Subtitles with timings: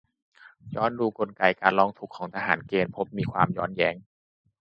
[0.75, 3.95] ย้อนดูกลไกการร้องทุกข์ของทหารเกณฑ์ พบมีความย้อนแย้ง